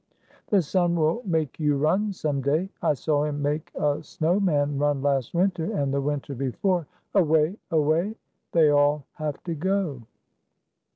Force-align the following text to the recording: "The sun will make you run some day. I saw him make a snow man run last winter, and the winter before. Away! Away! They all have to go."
"The 0.47 0.63
sun 0.63 0.95
will 0.95 1.21
make 1.25 1.59
you 1.59 1.77
run 1.77 2.11
some 2.11 2.41
day. 2.41 2.69
I 2.81 2.95
saw 2.95 3.23
him 3.25 3.39
make 3.43 3.69
a 3.75 4.01
snow 4.01 4.39
man 4.39 4.79
run 4.79 5.03
last 5.03 5.31
winter, 5.35 5.71
and 5.77 5.93
the 5.93 6.01
winter 6.01 6.33
before. 6.33 6.87
Away! 7.13 7.55
Away! 7.69 8.15
They 8.51 8.71
all 8.71 9.05
have 9.17 9.43
to 9.43 9.53
go." 9.53 10.01